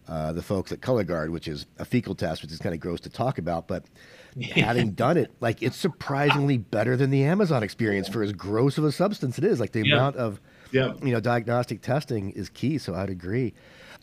uh, 0.08 0.32
the 0.32 0.42
folks 0.42 0.72
at 0.72 0.80
Cologuard, 0.80 1.30
which 1.30 1.46
is 1.46 1.66
a 1.78 1.84
fecal 1.84 2.14
test, 2.14 2.42
which 2.42 2.52
is 2.52 2.58
kind 2.58 2.74
of 2.74 2.80
gross 2.80 3.00
to 3.00 3.10
talk 3.10 3.38
about, 3.38 3.68
but 3.68 3.84
having 4.54 4.92
done 4.92 5.16
it, 5.16 5.30
like 5.40 5.62
it's 5.62 5.76
surprisingly 5.76 6.58
better 6.58 6.96
than 6.96 7.10
the 7.10 7.22
Amazon 7.24 7.62
experience 7.62 8.08
for 8.08 8.22
as 8.22 8.32
gross 8.32 8.78
of 8.78 8.84
a 8.84 8.92
substance 8.92 9.38
it 9.38 9.44
is. 9.44 9.60
Like 9.60 9.72
the 9.72 9.86
yeah. 9.86 9.94
amount 9.94 10.16
of 10.16 10.40
yeah. 10.72 10.94
you 11.02 11.12
know 11.12 11.20
diagnostic 11.20 11.82
testing 11.82 12.30
is 12.30 12.48
key. 12.48 12.78
So 12.78 12.94
I'd 12.94 13.10
agree. 13.10 13.54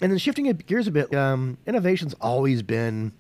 And 0.02 0.12
then 0.12 0.18
shifting 0.18 0.52
gears 0.52 0.88
a 0.88 0.92
bit, 0.92 1.14
um, 1.14 1.60
innovation's 1.68 2.16
always 2.16 2.64
been 2.64 3.12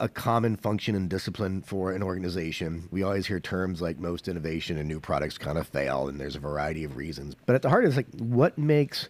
a 0.00 0.08
common 0.08 0.56
function 0.56 0.94
and 0.94 1.08
discipline 1.08 1.62
for 1.62 1.92
an 1.92 2.02
organization. 2.02 2.88
We 2.90 3.02
always 3.02 3.26
hear 3.26 3.40
terms 3.40 3.80
like 3.80 3.98
most 3.98 4.28
innovation 4.28 4.78
and 4.78 4.88
new 4.88 5.00
products 5.00 5.38
kind 5.38 5.58
of 5.58 5.66
fail, 5.66 6.08
and 6.08 6.20
there's 6.20 6.36
a 6.36 6.40
variety 6.40 6.84
of 6.84 6.96
reasons. 6.96 7.34
But 7.46 7.54
at 7.54 7.62
the 7.62 7.68
heart 7.68 7.84
it's 7.84 7.96
like 7.96 8.12
what 8.16 8.58
makes 8.58 9.08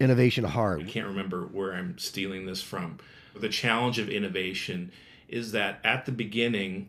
innovation 0.00 0.44
hard? 0.44 0.82
I 0.82 0.84
can't 0.84 1.06
remember 1.06 1.42
where 1.46 1.72
I'm 1.72 1.98
stealing 1.98 2.46
this 2.46 2.62
from. 2.62 2.98
The 3.34 3.48
challenge 3.48 3.98
of 3.98 4.08
innovation 4.08 4.92
is 5.28 5.52
that 5.52 5.80
at 5.84 6.06
the 6.06 6.12
beginning, 6.12 6.88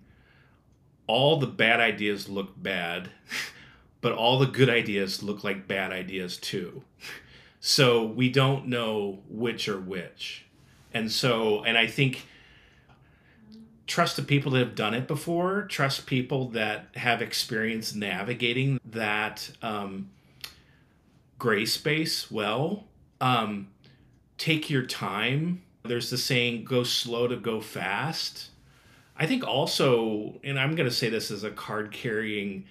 all 1.08 1.38
the 1.38 1.48
bad 1.48 1.80
ideas 1.80 2.30
look 2.30 2.62
bad, 2.62 3.10
but 4.02 4.14
all 4.14 4.40
the 4.40 4.48
good 4.48 4.70
ideas 4.70 5.22
look 5.24 5.44
like 5.44 5.68
bad 5.68 5.92
ideas 5.92 6.38
too. 6.38 6.84
So 7.62 8.06
we 8.06 8.30
don't 8.30 8.68
know 8.68 9.20
which 9.28 9.68
are 9.68 9.78
which. 9.78 10.46
And 10.94 11.12
so, 11.12 11.62
and 11.64 11.78
I 11.78 11.88
think 11.88 12.26
trust 13.90 14.16
the 14.16 14.22
people 14.22 14.52
that 14.52 14.60
have 14.60 14.76
done 14.76 14.94
it 14.94 15.08
before, 15.08 15.64
trust 15.64 16.06
people 16.06 16.50
that 16.50 16.90
have 16.96 17.24
experience 17.24 17.96
navigating 17.96 18.80
that 18.86 19.50
um, 19.64 20.12
gray 21.40 21.66
space 21.66 22.30
well. 22.30 22.86
Um, 23.20 23.68
take 24.38 24.70
your 24.70 24.84
time. 24.84 25.64
There's 25.84 26.12
the 26.12 26.20
saying, 26.20 26.66
go 26.66 26.84
slow 26.84 27.28
to 27.28 27.36
go 27.36 27.62
fast. 27.62 28.52
I 29.18 29.26
think 29.26 29.46
also, 29.46 30.40
and 30.44 30.60
I'm 30.60 30.76
going 30.76 30.88
to 30.88 30.96
say 30.96 31.10
this 31.10 31.32
as 31.32 31.44
a 31.44 31.50
card 31.50 31.92
carrying 31.92 32.66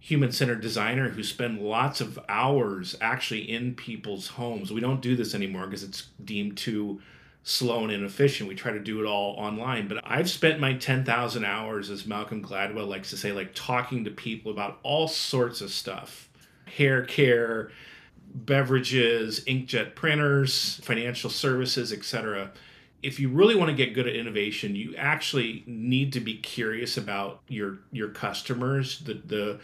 human 0.00 0.32
centered 0.32 0.60
designer 0.60 1.10
who 1.10 1.22
spend 1.22 1.60
lots 1.60 2.00
of 2.00 2.18
hours 2.28 2.96
actually 3.00 3.48
in 3.48 3.76
people's 3.76 4.26
homes. 4.26 4.72
We 4.72 4.80
don't 4.80 5.00
do 5.00 5.14
this 5.14 5.36
anymore 5.36 5.66
because 5.66 5.84
it's 5.84 6.08
deemed 6.24 6.56
too 6.56 7.00
slow 7.48 7.82
and 7.82 7.90
inefficient. 7.90 8.48
We 8.48 8.54
try 8.54 8.72
to 8.72 8.78
do 8.78 9.00
it 9.00 9.06
all 9.06 9.34
online. 9.38 9.88
But 9.88 10.02
I've 10.04 10.28
spent 10.28 10.60
my 10.60 10.74
10,000 10.74 11.44
hours, 11.44 11.88
as 11.88 12.06
Malcolm 12.06 12.44
Gladwell 12.44 12.86
likes 12.86 13.10
to 13.10 13.16
say, 13.16 13.32
like 13.32 13.54
talking 13.54 14.04
to 14.04 14.10
people 14.10 14.52
about 14.52 14.78
all 14.82 15.08
sorts 15.08 15.60
of 15.60 15.70
stuff 15.70 16.28
hair 16.66 17.02
care, 17.02 17.70
beverages, 18.34 19.42
inkjet 19.46 19.94
printers, 19.94 20.78
financial 20.84 21.30
services, 21.30 21.94
etc. 21.94 22.50
If 23.02 23.18
you 23.18 23.30
really 23.30 23.54
want 23.54 23.70
to 23.70 23.74
get 23.74 23.94
good 23.94 24.06
at 24.06 24.14
innovation, 24.14 24.76
you 24.76 24.94
actually 24.96 25.64
need 25.66 26.12
to 26.12 26.20
be 26.20 26.34
curious 26.36 26.98
about 26.98 27.40
your 27.48 27.78
your 27.90 28.10
customers, 28.10 28.98
the 28.98 29.14
the 29.14 29.60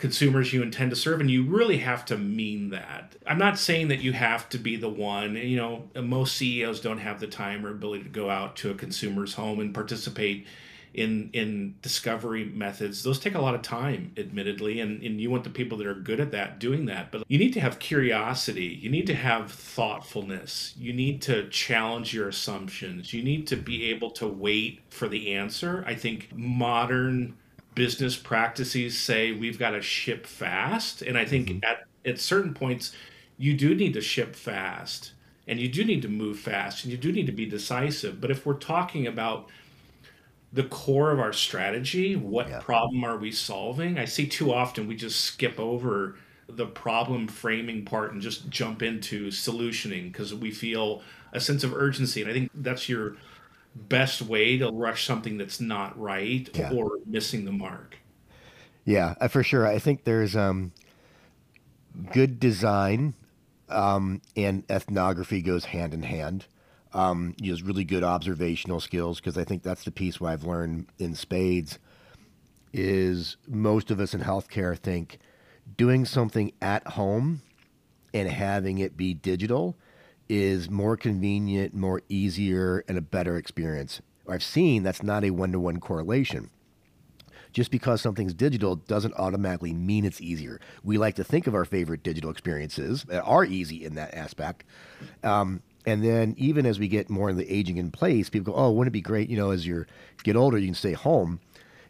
consumers 0.00 0.52
you 0.52 0.62
intend 0.62 0.90
to 0.90 0.96
serve 0.96 1.20
and 1.20 1.30
you 1.30 1.44
really 1.44 1.78
have 1.78 2.04
to 2.06 2.16
mean 2.16 2.70
that. 2.70 3.14
I'm 3.26 3.38
not 3.38 3.58
saying 3.58 3.88
that 3.88 4.00
you 4.00 4.12
have 4.12 4.48
to 4.48 4.58
be 4.58 4.76
the 4.76 4.88
one. 4.88 5.36
You 5.36 5.56
know 5.56 5.88
most 6.02 6.36
ceos 6.36 6.80
don't 6.80 6.98
have 6.98 7.20
the 7.20 7.26
time 7.26 7.64
or 7.64 7.70
ability 7.70 8.04
to 8.04 8.08
go 8.08 8.30
out 8.30 8.56
to 8.56 8.70
a 8.70 8.74
consumer's 8.74 9.34
home 9.34 9.60
and 9.60 9.74
participate 9.74 10.46
in 10.94 11.30
in 11.34 11.74
discovery 11.82 12.44
methods. 12.46 13.02
Those 13.02 13.20
take 13.20 13.34
a 13.34 13.40
lot 13.40 13.54
of 13.54 13.62
time 13.62 14.12
admittedly 14.16 14.80
and, 14.80 15.02
and 15.02 15.20
you 15.20 15.30
want 15.30 15.44
the 15.44 15.50
people 15.50 15.78
that 15.78 15.86
are 15.86 15.94
good 15.94 16.18
at 16.18 16.32
that 16.32 16.58
doing 16.58 16.86
that. 16.86 17.12
But 17.12 17.24
you 17.28 17.38
need 17.38 17.52
to 17.52 17.60
have 17.60 17.78
curiosity. 17.78 18.78
You 18.80 18.90
need 18.90 19.06
to 19.06 19.14
have 19.14 19.52
thoughtfulness. 19.52 20.74
You 20.78 20.94
need 20.94 21.20
to 21.22 21.48
challenge 21.50 22.14
your 22.14 22.28
assumptions. 22.28 23.12
You 23.12 23.22
need 23.22 23.46
to 23.48 23.56
be 23.56 23.90
able 23.90 24.10
to 24.12 24.26
wait 24.26 24.80
for 24.88 25.08
the 25.08 25.34
answer. 25.34 25.84
I 25.86 25.94
think 25.94 26.30
modern 26.34 27.36
business 27.80 28.14
practices 28.14 28.98
say 28.98 29.32
we've 29.32 29.58
got 29.58 29.70
to 29.70 29.80
ship 29.80 30.26
fast 30.26 31.00
and 31.00 31.16
i 31.16 31.24
think 31.24 31.48
mm-hmm. 31.48 31.64
at, 31.64 31.86
at 32.04 32.20
certain 32.20 32.52
points 32.52 32.94
you 33.38 33.54
do 33.54 33.74
need 33.74 33.94
to 33.94 34.02
ship 34.02 34.36
fast 34.36 35.12
and 35.48 35.58
you 35.58 35.66
do 35.66 35.82
need 35.82 36.02
to 36.02 36.08
move 36.08 36.38
fast 36.38 36.84
and 36.84 36.92
you 36.92 36.98
do 36.98 37.10
need 37.10 37.24
to 37.24 37.32
be 37.32 37.46
decisive 37.46 38.20
but 38.20 38.30
if 38.30 38.44
we're 38.44 38.52
talking 38.52 39.06
about 39.06 39.48
the 40.52 40.64
core 40.64 41.10
of 41.10 41.18
our 41.18 41.32
strategy 41.32 42.14
what 42.16 42.50
yeah. 42.50 42.60
problem 42.60 43.02
are 43.02 43.16
we 43.16 43.32
solving 43.32 43.98
i 43.98 44.04
see 44.04 44.26
too 44.26 44.52
often 44.52 44.86
we 44.86 44.94
just 44.94 45.18
skip 45.18 45.58
over 45.58 46.16
the 46.50 46.66
problem 46.66 47.26
framing 47.26 47.82
part 47.82 48.12
and 48.12 48.20
just 48.20 48.50
jump 48.50 48.82
into 48.82 49.28
solutioning 49.28 50.12
because 50.12 50.34
we 50.34 50.50
feel 50.50 51.00
a 51.32 51.40
sense 51.40 51.64
of 51.64 51.72
urgency 51.72 52.20
and 52.20 52.30
i 52.30 52.34
think 52.34 52.50
that's 52.56 52.90
your 52.90 53.16
best 53.74 54.22
way 54.22 54.58
to 54.58 54.70
rush 54.70 55.06
something 55.06 55.38
that's 55.38 55.60
not 55.60 55.98
right 55.98 56.48
yeah. 56.54 56.72
or 56.72 56.98
missing 57.06 57.44
the 57.44 57.52
mark. 57.52 57.98
Yeah, 58.84 59.14
uh, 59.20 59.28
for 59.28 59.42
sure. 59.42 59.66
I 59.66 59.78
think 59.78 60.04
there's 60.04 60.34
um, 60.34 60.72
good 62.12 62.40
design 62.40 63.14
um, 63.68 64.20
and 64.36 64.64
ethnography 64.70 65.42
goes 65.42 65.66
hand 65.66 65.94
in 65.94 66.02
hand. 66.02 66.46
Um, 66.92 67.36
use 67.40 67.62
really 67.62 67.84
good 67.84 68.02
observational 68.02 68.80
skills 68.80 69.20
because 69.20 69.38
I 69.38 69.44
think 69.44 69.62
that's 69.62 69.84
the 69.84 69.92
piece 69.92 70.20
where 70.20 70.32
I've 70.32 70.42
learned 70.42 70.88
in 70.98 71.14
spades 71.14 71.78
is 72.72 73.36
most 73.46 73.92
of 73.92 74.00
us 74.00 74.12
in 74.12 74.20
healthcare 74.20 74.76
think 74.76 75.18
doing 75.76 76.04
something 76.04 76.52
at 76.60 76.86
home 76.88 77.42
and 78.12 78.28
having 78.28 78.78
it 78.78 78.96
be 78.96 79.14
digital 79.14 79.76
is 80.30 80.70
more 80.70 80.96
convenient, 80.96 81.74
more 81.74 82.02
easier, 82.08 82.84
and 82.86 82.96
a 82.96 83.00
better 83.00 83.36
experience. 83.36 84.00
I've 84.28 84.44
seen 84.44 84.84
that's 84.84 85.02
not 85.02 85.24
a 85.24 85.30
one 85.30 85.50
to 85.50 85.58
one 85.58 85.80
correlation. 85.80 86.50
Just 87.52 87.72
because 87.72 88.00
something's 88.00 88.32
digital 88.32 88.76
doesn't 88.76 89.14
automatically 89.14 89.72
mean 89.72 90.04
it's 90.04 90.20
easier. 90.20 90.60
We 90.84 90.98
like 90.98 91.16
to 91.16 91.24
think 91.24 91.48
of 91.48 91.54
our 91.56 91.64
favorite 91.64 92.04
digital 92.04 92.30
experiences 92.30 93.02
that 93.08 93.24
are 93.24 93.44
easy 93.44 93.84
in 93.84 93.96
that 93.96 94.14
aspect. 94.14 94.62
Um, 95.24 95.62
and 95.84 96.04
then 96.04 96.36
even 96.38 96.64
as 96.64 96.78
we 96.78 96.86
get 96.86 97.10
more 97.10 97.28
in 97.28 97.36
the 97.36 97.52
aging 97.52 97.78
in 97.78 97.90
place, 97.90 98.30
people 98.30 98.52
go, 98.52 98.58
"Oh, 98.58 98.70
wouldn't 98.70 98.92
it 98.92 98.98
be 98.98 99.00
great? 99.00 99.28
You 99.28 99.36
know, 99.36 99.50
as 99.50 99.66
you 99.66 99.84
get 100.22 100.36
older, 100.36 100.58
you 100.58 100.68
can 100.68 100.74
stay 100.76 100.92
home." 100.92 101.40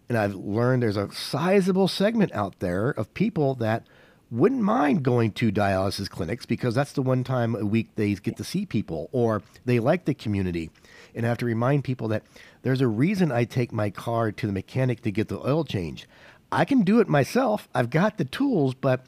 And 0.09 0.17
I've 0.17 0.35
learned 0.35 0.83
there's 0.83 0.97
a 0.97 1.13
sizable 1.13 1.89
segment 1.89 2.33
out 2.33 2.61
there 2.61 2.89
of 2.91 3.13
people 3.13 3.55
that 3.57 3.87
wouldn't 4.31 4.63
mind 4.63 5.03
going 5.03 5.33
to 5.33 5.51
dialysis 5.51 6.09
clinics 6.09 6.47
because 6.47 6.75
that's 6.75 6.93
the 6.93 7.03
one 7.03 7.25
time 7.25 7.55
a 7.55 7.67
week 7.67 7.89
they 7.97 8.15
get 8.15 8.37
to 8.37 8.45
see 8.45 8.65
people 8.65 9.09
or 9.13 9.43
they 9.65 9.81
like 9.81 10.05
the 10.05 10.15
community. 10.15 10.71
And 11.15 11.27
I 11.27 11.29
have 11.29 11.39
to 11.39 11.47
remind 11.47 11.85
people 11.85 12.09
that 12.09 12.23
there's 12.63 12.81
a 12.81 12.87
reason 12.87 13.33
I 13.33 13.45
take 13.45 13.73
my 13.73 13.91
car 13.91 14.31
to 14.31 14.47
the 14.47 14.53
mechanic 14.53 15.03
to 15.03 15.11
get 15.11 15.29
the 15.29 15.41
oil 15.41 15.65
change. 15.65 16.09
I 16.53 16.65
can 16.65 16.83
do 16.83 17.01
it 17.01 17.09
myself. 17.09 17.69
I've 17.75 17.91
got 17.91 18.19
the 18.19 18.25
tools, 18.25 18.75
but 18.75 19.07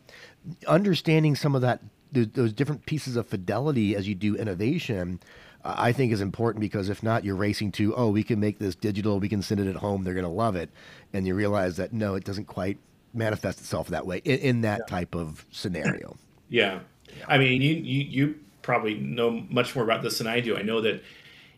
understanding 0.67 1.37
some 1.37 1.55
of 1.55 1.63
that 1.63 1.81
those 2.13 2.53
different 2.53 2.85
pieces 2.85 3.17
of 3.17 3.27
fidelity 3.27 3.97
as 3.97 4.07
you 4.07 4.15
do 4.15 4.37
innovation 4.37 5.19
I 5.65 5.93
think 5.93 6.13
is 6.13 6.21
important 6.21 6.61
because 6.61 6.89
if 6.89 7.03
not, 7.03 7.25
you're 7.25 7.37
racing 7.37 7.73
to, 7.73 7.95
oh, 7.95 8.11
we 8.11 8.25
can 8.25 8.41
make 8.41 8.59
this 8.59 8.75
digital, 8.75 9.21
we 9.21 9.29
can 9.29 9.43
send 9.43 9.61
it 9.61 9.69
at 9.69 9.77
home, 9.77 10.03
they're 10.03 10.15
going 10.15 10.25
to 10.25 10.31
love 10.31 10.57
it. 10.57 10.71
And 11.13 11.27
you 11.27 11.35
realize 11.35 11.77
that 11.77 11.93
no, 11.93 12.15
it 12.15 12.25
doesn't 12.25 12.47
quite 12.47 12.79
manifest 13.15 13.61
itself 13.61 13.89
that 13.89 14.07
way 14.07 14.23
in, 14.25 14.39
in 14.39 14.61
that 14.63 14.83
yeah. 14.83 14.97
type 14.97 15.15
of 15.15 15.45
scenario. 15.51 16.17
Yeah. 16.49 16.81
yeah. 17.17 17.25
I 17.29 17.39
mean, 17.39 17.63
you, 17.63 17.75
you, 17.75 18.05
you 18.05 18.35
probably 18.63 18.95
know 18.95 19.45
much 19.49 19.75
more 19.75 19.85
about 19.85 20.03
this 20.03 20.19
than 20.19 20.27
I 20.27 20.41
do. 20.41 20.57
I 20.57 20.63
know 20.63 20.81
that 20.81 21.03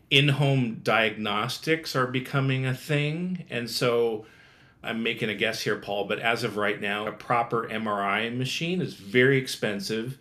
in 0.09 0.29
home 0.29 0.81
diagnostics 0.83 1.95
are 1.95 2.07
becoming 2.07 2.65
a 2.65 2.73
thing. 2.73 3.45
And 3.49 3.69
so 3.69 4.25
I'm 4.83 5.01
making 5.01 5.29
a 5.29 5.35
guess 5.35 5.61
here, 5.61 5.77
Paul, 5.77 6.05
but 6.05 6.19
as 6.19 6.43
of 6.43 6.57
right 6.57 6.79
now, 6.79 7.07
a 7.07 7.11
proper 7.11 7.67
MRI 7.67 8.35
machine 8.35 8.81
is 8.81 8.93
very 8.93 9.37
expensive. 9.37 10.17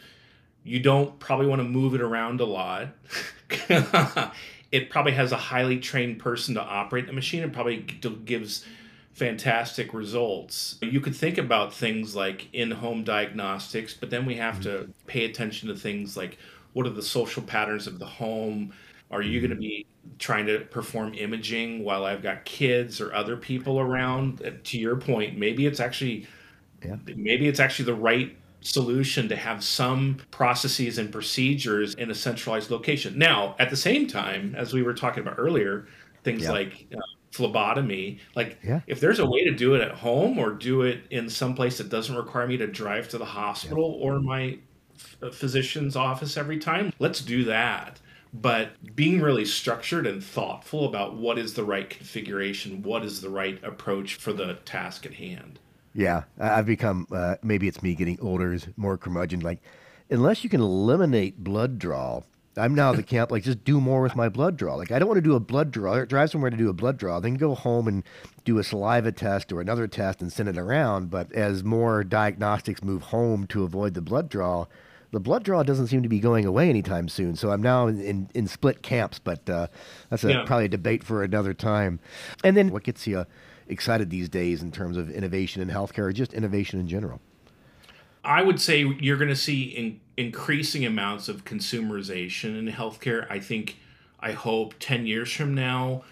You 0.63 0.81
don't 0.81 1.19
probably 1.19 1.47
want 1.47 1.61
to 1.61 1.69
move 1.69 1.95
it 1.95 2.01
around 2.01 2.41
a 2.41 2.47
lot. 2.47 2.89
it 4.73 4.91
probably 4.91 5.13
has 5.13 5.33
a 5.33 5.37
highly 5.37 5.79
trained 5.79 6.19
person 6.19 6.55
to 6.55 6.63
operate 6.63 7.07
the 7.07 7.13
machine. 7.13 7.43
and 7.43 7.53
probably 7.53 7.79
gives 7.79 8.65
fantastic 9.15 9.95
results. 9.95 10.77
You 10.83 11.01
could 11.01 11.15
think 11.15 11.39
about 11.39 11.73
things 11.73 12.15
like 12.15 12.49
in 12.53 12.71
home 12.71 13.05
diagnostics, 13.05 13.95
but 13.95 14.11
then 14.11 14.27
we 14.27 14.35
have 14.37 14.61
to 14.63 14.69
mm-hmm. 14.69 14.91
pay 15.07 15.25
attention 15.25 15.69
to 15.69 15.77
things 15.77 16.17
like 16.17 16.37
what 16.73 16.87
are 16.87 16.91
the 16.91 17.03
social 17.03 17.43
patterns 17.43 17.87
of 17.87 18.01
the 18.01 18.07
home? 18.07 18.75
Are 19.11 19.23
you 19.23 19.41
going 19.41 19.51
to 19.51 19.57
be 19.57 19.87
trying 20.19 20.47
to 20.47 20.61
perform 20.61 21.15
imaging 21.15 21.85
while 21.85 22.05
I've 22.05 22.23
got 22.23 22.45
kids 22.45 23.01
or 23.01 23.15
other 23.15 23.37
people 23.37 23.79
around? 23.79 24.43
Uh, 24.45 24.51
to 24.65 24.79
your 24.79 24.97
point, 24.97 25.39
maybe 25.39 25.67
it's 25.67 25.79
actually 25.79 26.27
yeah. 26.85 26.97
maybe 27.15 27.47
it's 27.47 27.61
actually 27.61 27.87
the 27.87 27.95
right 27.95 28.37
solution 28.61 29.29
to 29.29 29.37
have 29.37 29.63
some 29.63 30.17
processes 30.33 30.99
and 30.99 31.13
procedures 31.13 31.95
in 31.95 32.11
a 32.11 32.15
centralized 32.15 32.71
location. 32.71 33.17
Now, 33.17 33.55
at 33.61 33.71
the 33.71 33.77
same 33.77 34.09
time, 34.09 34.55
as 34.57 34.73
we 34.73 34.83
were 34.83 34.95
talking 34.95 35.23
about 35.23 35.39
earlier, 35.39 35.87
things 36.25 36.43
yeah. 36.43 36.51
like 36.51 36.87
uh, 36.93 37.01
phlebotomy. 37.35 38.19
Like, 38.37 38.59
yeah. 38.63 38.81
if 38.87 39.01
there's 39.01 39.19
a 39.19 39.27
way 39.27 39.43
to 39.43 39.51
do 39.51 39.75
it 39.75 39.81
at 39.81 39.91
home 39.91 40.39
or 40.39 40.53
do 40.53 40.83
it 40.83 41.01
in 41.11 41.29
some 41.29 41.55
place 41.55 41.79
that 41.79 41.89
doesn't 41.89 42.15
require 42.15 42.47
me 42.47 42.57
to 42.59 42.69
drive 42.69 43.09
to 43.09 43.19
the 43.19 43.25
hospital 43.25 43.99
yeah. 43.99 44.07
or 44.07 44.21
my 44.21 44.59
f- 44.95 45.35
physician's 45.35 45.97
office 45.97 46.37
every 46.37 46.59
time, 46.59 46.93
let's 47.01 47.21
do 47.21 47.45
that. 47.45 47.99
But 48.33 48.71
being 48.95 49.21
really 49.21 49.45
structured 49.45 50.07
and 50.07 50.23
thoughtful 50.23 50.87
about 50.87 51.17
what 51.17 51.37
is 51.39 51.55
the 51.55 51.65
right 51.65 51.91
configuration, 51.91 52.83
what 52.83 53.05
is 53.05 53.21
the 53.21 53.31
right 53.31 53.63
approach 53.65 54.15
for 54.15 54.33
the 54.33 54.55
task 54.65 55.05
at 55.05 55.15
hand. 55.15 55.59
Yeah, 55.93 56.25
I've 56.39 56.67
become 56.67 57.07
uh, 57.13 57.37
maybe 57.43 57.69
it's 57.69 57.83
me 57.83 57.95
getting 57.95 58.19
older, 58.21 58.53
is 58.53 58.67
more 58.77 58.97
curmudgeon. 58.97 59.41
Like, 59.41 59.61
unless 60.11 60.43
you 60.43 60.51
can 60.51 60.61
eliminate 60.61 61.43
blood 61.43 61.79
draw, 61.79 62.23
I'm 62.57 62.75
now 62.75 62.93
the 62.93 63.03
camp 63.03 63.31
like 63.31 63.43
just 63.43 63.65
do 63.65 63.81
more 63.81 64.03
with 64.03 64.17
my 64.17 64.29
blood 64.29 64.57
draw. 64.57 64.75
Like 64.75 64.93
I 64.93 64.99
don't 64.99 65.09
want 65.09 65.19
to 65.19 65.23
do 65.23 65.35
a 65.35 65.41
blood 65.41 65.71
draw, 65.71 66.05
drive 66.05 66.31
somewhere 66.31 66.51
to 66.51 66.57
do 66.57 66.69
a 66.69 66.75
blood 66.75 66.97
draw, 66.97 67.21
then 67.21 67.35
go 67.35 67.55
home 67.55 67.89
and 67.89 68.05
do 68.45 68.59
a 68.59 68.65
saliva 68.65 69.13
test 69.13 69.53
or 69.53 69.61
another 69.61 69.87
test 69.89 70.21
and 70.21 70.33
send 70.33 70.49
it 70.49 70.59
around. 70.59 71.11
But 71.11 71.33
as 71.33 71.65
more 71.65 72.05
diagnostics 72.05 72.83
move 72.83 73.03
home 73.03 73.47
to 73.49 73.65
avoid 73.65 73.95
the 73.95 74.03
blood 74.03 74.29
draw, 74.29 74.67
the 75.11 75.21
blood 75.21 75.45
draw 75.45 75.63
doesn't 75.63 75.87
seem 75.87 76.03
to 76.03 76.09
be 76.09 76.19
going 76.19 76.45
away 76.45 76.69
anytime 76.69 77.09
soon. 77.09 77.37
So 77.37 77.51
I'm 77.51 77.63
now 77.63 77.87
in, 77.87 78.01
in, 78.01 78.31
in 78.35 78.47
split 78.47 78.83
camps, 78.83 79.19
but 79.19 79.49
uh, 79.49 79.69
that's 80.11 80.25
a, 80.25 80.31
yeah. 80.31 80.45
probably 80.45 80.67
a 80.67 80.69
debate 80.69 81.05
for 81.05 81.23
another 81.23 81.55
time. 81.55 82.01
And 82.43 82.57
then 82.57 82.71
what 82.71 82.83
gets 82.83 83.07
you 83.07 83.25
excited 83.69 84.11
these 84.11 84.29
days 84.29 84.63
in 84.63 84.73
terms 84.73 84.97
of 84.97 85.11
innovation 85.11 85.63
in 85.63 85.69
healthcare 85.69 86.05
or 86.05 86.13
just 86.13 86.35
innovation 86.35 86.81
in 86.81 86.89
general? 86.89 87.21
I 88.25 88.43
would 88.43 88.61
say 88.61 88.85
you're 89.01 89.17
going 89.17 89.29
to 89.29 89.37
see 89.37 89.65
in, 89.65 90.01
increasing 90.17 90.85
amounts 90.85 91.29
of 91.29 91.45
consumerization 91.45 92.59
in 92.59 92.69
healthcare. 92.69 93.31
I 93.31 93.39
think, 93.39 93.77
I 94.21 94.33
hope 94.33 94.75
10 94.79 95.07
years 95.07 95.33
from 95.33 95.55
now, 95.55 96.05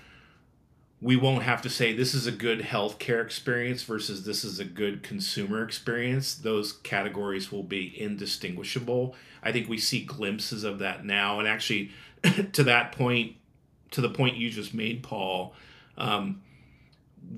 we 1.00 1.16
won't 1.16 1.42
have 1.42 1.62
to 1.62 1.69
say 1.69 1.92
this 1.92 2.14
is 2.14 2.28
a 2.28 2.33
good 2.33 2.61
healthcare 2.61 3.25
experience 3.25 3.83
versus 3.83 4.25
this 4.25 4.45
is 4.45 4.61
a 4.61 4.64
good 4.64 5.02
consumer 5.02 5.64
experience. 5.64 6.35
Those 6.35 6.73
categories 6.73 7.50
will 7.50 7.64
be 7.64 8.00
indistinguishable. 8.00 9.16
I 9.42 9.50
think 9.50 9.69
we 9.69 9.78
see 9.78 10.04
glimpses 10.04 10.62
of 10.62 10.78
that 10.78 11.04
now. 11.04 11.40
And 11.40 11.49
actually, 11.49 11.90
to 12.52 12.62
that 12.64 12.92
point, 12.92 13.35
to 13.90 14.00
the 14.00 14.11
point 14.11 14.37
you 14.37 14.49
just 14.49 14.75
made, 14.75 15.02
Paul, 15.02 15.54
um, 15.99 16.40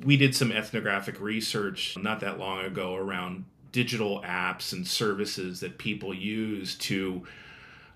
we 0.05 0.19
did 0.19 0.35
some 0.35 0.53
ethnographic 0.53 1.19
research 1.21 1.97
not 1.97 2.21
that 2.21 2.39
long 2.39 2.65
ago 2.65 2.95
around 2.95 3.47
digital 3.75 4.23
apps 4.23 4.73
and 4.73 4.87
services 4.87 5.59
that 5.59 5.79
people 5.79 6.15
use 6.15 6.77
to 6.77 7.27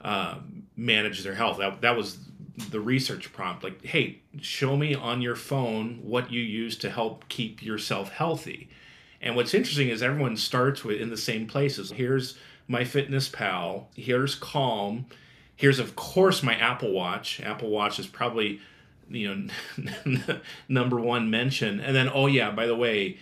uh, 0.03 0.35
manage 0.77 1.23
their 1.23 1.37
health. 1.37 1.59
That, 1.59 1.83
that 1.83 1.97
was 1.97 2.19
the 2.71 2.81
research 2.81 3.33
prompt 3.33 3.63
like 3.63 3.85
hey 3.85 4.19
show 4.41 4.77
me 4.77 4.93
on 4.93 5.23
your 5.23 5.37
phone 5.37 6.01
what 6.03 6.33
you 6.33 6.41
use 6.41 6.77
to 6.77 6.91
help 6.91 7.29
keep 7.29 7.63
yourself 7.63 8.11
healthy. 8.11 8.69
And 9.23 9.37
what's 9.37 9.55
interesting 9.55 9.89
is 9.89 10.03
everyone 10.03 10.37
starts 10.37 10.83
with 10.83 11.01
in 11.01 11.11
the 11.11 11.17
same 11.17 11.47
places. 11.47 11.93
Here's 11.93 12.37
MyFitnessPal. 12.69 13.85
Here's 13.95 14.35
calm. 14.35 15.07
Here's 15.55 15.79
of 15.79 15.95
course 15.95 16.43
my 16.43 16.57
apple 16.57 16.91
watch. 16.91 17.41
Apple 17.41 17.71
watch 17.71 18.01
is 18.01 18.09
probably 18.09 18.61
you 19.09 19.49
know 19.77 20.41
number 20.69 20.99
one 20.99 21.31
mention. 21.31 21.79
And 21.79 21.95
then 21.95 22.11
oh 22.13 22.27
yeah 22.27 22.51
by 22.51 22.67
the 22.67 22.77
way 22.77 23.19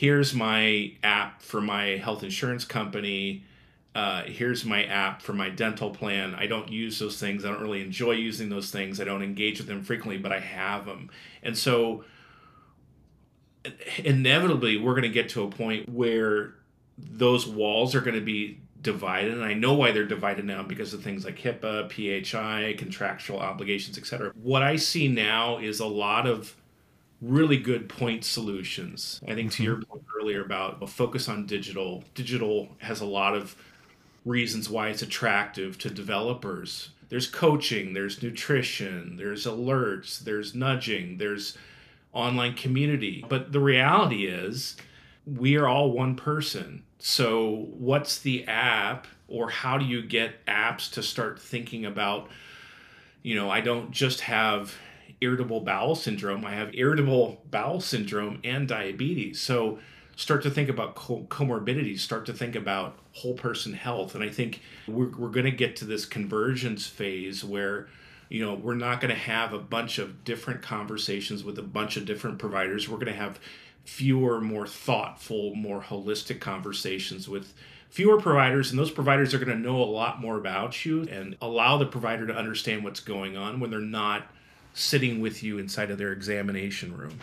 here's 0.00 0.34
my 0.34 0.90
app 1.02 1.42
for 1.42 1.60
my 1.60 1.98
health 1.98 2.22
insurance 2.22 2.64
company 2.64 3.44
uh, 3.92 4.22
here's 4.22 4.64
my 4.64 4.84
app 4.84 5.20
for 5.20 5.32
my 5.32 5.50
dental 5.50 5.90
plan. 5.90 6.32
I 6.36 6.46
don't 6.46 6.70
use 6.70 7.00
those 7.00 7.18
things. 7.18 7.44
I 7.44 7.48
don't 7.48 7.60
really 7.60 7.82
enjoy 7.82 8.12
using 8.12 8.48
those 8.48 8.70
things. 8.70 9.00
I 9.00 9.04
don't 9.04 9.20
engage 9.20 9.58
with 9.58 9.66
them 9.66 9.82
frequently, 9.82 10.16
but 10.16 10.30
I 10.30 10.38
have 10.38 10.86
them. 10.86 11.10
And 11.42 11.58
so 11.58 12.04
inevitably, 13.98 14.76
we're 14.76 14.92
going 14.92 15.02
to 15.02 15.08
get 15.08 15.30
to 15.30 15.42
a 15.42 15.50
point 15.50 15.88
where 15.88 16.54
those 16.96 17.48
walls 17.48 17.96
are 17.96 18.00
going 18.00 18.14
to 18.14 18.20
be 18.20 18.60
divided. 18.80 19.34
And 19.34 19.44
I 19.44 19.54
know 19.54 19.74
why 19.74 19.90
they're 19.90 20.04
divided 20.04 20.44
now 20.44 20.62
because 20.62 20.94
of 20.94 21.02
things 21.02 21.24
like 21.24 21.36
HIPAA, 21.36 21.90
PHI, 21.90 22.76
contractual 22.78 23.40
obligations, 23.40 23.98
etc. 23.98 24.30
What 24.40 24.62
I 24.62 24.76
see 24.76 25.08
now 25.08 25.58
is 25.58 25.80
a 25.80 25.86
lot 25.86 26.28
of 26.28 26.54
really 27.20 27.58
good 27.58 27.88
point 27.88 28.24
solutions. 28.24 29.20
I 29.28 29.34
think 29.34 29.52
to 29.52 29.62
your 29.62 29.76
mm-hmm. 29.76 29.90
point 29.90 30.04
earlier 30.20 30.42
about 30.42 30.82
a 30.82 30.86
focus 30.86 31.28
on 31.28 31.46
digital, 31.46 32.04
digital 32.14 32.68
has 32.78 33.00
a 33.00 33.06
lot 33.06 33.34
of 33.34 33.56
reasons 34.24 34.68
why 34.68 34.88
it's 34.88 35.02
attractive 35.02 35.78
to 35.78 35.90
developers. 35.90 36.90
There's 37.08 37.26
coaching, 37.26 37.92
there's 37.92 38.22
nutrition, 38.22 39.16
there's 39.16 39.46
alerts, 39.46 40.20
there's 40.20 40.54
nudging, 40.54 41.18
there's 41.18 41.56
online 42.12 42.54
community. 42.54 43.24
But 43.28 43.52
the 43.52 43.60
reality 43.60 44.26
is, 44.26 44.76
we 45.26 45.56
are 45.56 45.66
all 45.66 45.90
one 45.90 46.16
person. 46.16 46.84
So, 46.98 47.68
what's 47.72 48.18
the 48.18 48.46
app, 48.46 49.06
or 49.28 49.50
how 49.50 49.78
do 49.78 49.84
you 49.84 50.02
get 50.02 50.44
apps 50.46 50.90
to 50.92 51.02
start 51.02 51.40
thinking 51.40 51.84
about, 51.86 52.28
you 53.22 53.34
know, 53.34 53.50
I 53.50 53.60
don't 53.60 53.90
just 53.90 54.20
have 54.20 54.74
irritable 55.20 55.60
bowel 55.60 55.94
syndrome, 55.94 56.44
I 56.44 56.52
have 56.52 56.74
irritable 56.74 57.42
bowel 57.50 57.80
syndrome 57.80 58.40
and 58.44 58.66
diabetes. 58.66 59.40
So, 59.40 59.78
start 60.16 60.42
to 60.42 60.50
think 60.50 60.68
about 60.68 60.94
co- 60.94 61.26
comorbidities, 61.30 62.00
start 62.00 62.26
to 62.26 62.32
think 62.32 62.54
about 62.54 62.98
whole 63.12 63.34
person 63.34 63.72
health. 63.72 64.14
And 64.14 64.22
I 64.22 64.28
think 64.28 64.60
we're, 64.86 65.08
we're 65.16 65.30
going 65.30 65.46
to 65.46 65.50
get 65.50 65.76
to 65.76 65.86
this 65.86 66.04
convergence 66.04 66.86
phase 66.86 67.42
where, 67.42 67.88
you 68.28 68.44
know, 68.44 68.54
we're 68.54 68.74
not 68.74 69.00
going 69.00 69.14
to 69.14 69.20
have 69.20 69.54
a 69.54 69.58
bunch 69.58 69.98
of 69.98 70.22
different 70.24 70.60
conversations 70.60 71.42
with 71.42 71.58
a 71.58 71.62
bunch 71.62 71.96
of 71.96 72.04
different 72.04 72.38
providers. 72.38 72.86
We're 72.86 72.98
going 72.98 73.06
to 73.06 73.14
have 73.14 73.40
fewer, 73.84 74.40
more 74.42 74.66
thoughtful, 74.66 75.54
more 75.54 75.80
holistic 75.80 76.38
conversations 76.38 77.26
with 77.26 77.54
fewer 77.88 78.20
providers 78.20 78.70
and 78.70 78.78
those 78.78 78.90
providers 78.90 79.34
are 79.34 79.38
going 79.38 79.48
to 79.48 79.56
know 79.56 79.82
a 79.82 79.84
lot 79.84 80.20
more 80.20 80.38
about 80.38 80.84
you 80.84 81.02
and 81.10 81.36
allow 81.42 81.76
the 81.76 81.86
provider 81.86 82.24
to 82.24 82.32
understand 82.32 82.84
what's 82.84 83.00
going 83.00 83.36
on 83.36 83.58
when 83.58 83.68
they're 83.68 83.80
not 83.80 84.28
sitting 84.72 85.20
with 85.20 85.42
you 85.42 85.58
inside 85.58 85.90
of 85.90 85.98
their 85.98 86.12
examination 86.12 86.96
room. 86.96 87.18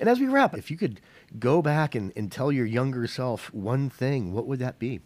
And 0.00 0.08
as 0.08 0.20
we 0.20 0.26
wrap, 0.26 0.56
if 0.56 0.70
you 0.70 0.76
could 0.76 1.00
go 1.38 1.62
back 1.62 1.94
and, 1.94 2.12
and 2.16 2.30
tell 2.30 2.52
your 2.52 2.66
younger 2.66 3.06
self 3.06 3.52
one 3.52 3.90
thing, 3.90 4.32
what 4.32 4.46
would 4.46 4.58
that 4.58 4.78
be? 4.78 5.00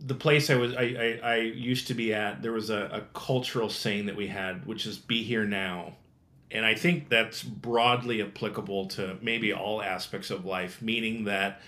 The 0.00 0.14
place 0.14 0.50
I 0.50 0.56
was 0.56 0.74
I, 0.74 1.18
I, 1.22 1.28
I 1.32 1.36
used 1.36 1.86
to 1.88 1.94
be 1.94 2.12
at, 2.12 2.42
there 2.42 2.52
was 2.52 2.70
a, 2.70 2.88
a 2.92 3.00
cultural 3.18 3.70
saying 3.70 4.06
that 4.06 4.16
we 4.16 4.26
had, 4.26 4.66
which 4.66 4.86
is 4.86 4.98
be 4.98 5.22
here 5.22 5.44
now. 5.44 5.94
And 6.50 6.64
I 6.64 6.74
think 6.74 7.08
that's 7.08 7.42
broadly 7.42 8.22
applicable 8.22 8.86
to 8.88 9.18
maybe 9.20 9.52
all 9.52 9.82
aspects 9.82 10.30
of 10.30 10.44
life, 10.44 10.80
meaning 10.80 11.24
that 11.24 11.60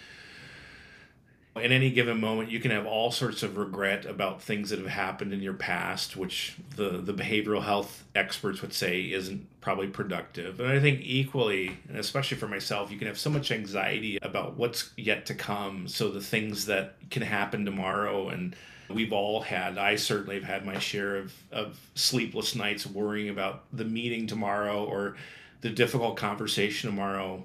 in 1.58 1.72
any 1.72 1.90
given 1.90 2.20
moment 2.20 2.50
you 2.50 2.60
can 2.60 2.70
have 2.70 2.86
all 2.86 3.10
sorts 3.10 3.42
of 3.42 3.56
regret 3.56 4.04
about 4.04 4.42
things 4.42 4.70
that 4.70 4.78
have 4.78 4.88
happened 4.88 5.32
in 5.32 5.40
your 5.40 5.54
past 5.54 6.16
which 6.16 6.56
the 6.76 6.90
the 6.98 7.14
behavioral 7.14 7.62
health 7.62 8.04
experts 8.14 8.62
would 8.62 8.72
say 8.72 9.00
isn't 9.02 9.46
probably 9.60 9.88
productive. 9.88 10.60
And 10.60 10.68
i 10.68 10.80
think 10.80 11.00
equally 11.02 11.78
and 11.88 11.98
especially 11.98 12.36
for 12.36 12.48
myself 12.48 12.90
you 12.90 12.98
can 12.98 13.06
have 13.06 13.18
so 13.18 13.30
much 13.30 13.50
anxiety 13.50 14.18
about 14.22 14.56
what's 14.56 14.90
yet 14.96 15.26
to 15.26 15.34
come. 15.34 15.88
So 15.88 16.10
the 16.10 16.20
things 16.20 16.66
that 16.66 16.96
can 17.10 17.22
happen 17.22 17.64
tomorrow 17.64 18.28
and 18.28 18.54
we've 18.88 19.12
all 19.12 19.40
had 19.40 19.78
i 19.78 19.96
certainly 19.96 20.36
have 20.36 20.44
had 20.44 20.64
my 20.64 20.78
share 20.78 21.16
of, 21.16 21.34
of 21.50 21.78
sleepless 21.96 22.54
nights 22.54 22.86
worrying 22.86 23.28
about 23.28 23.64
the 23.72 23.84
meeting 23.84 24.28
tomorrow 24.28 24.84
or 24.84 25.16
the 25.66 25.74
difficult 25.74 26.16
conversation 26.16 26.90
tomorrow 26.90 27.44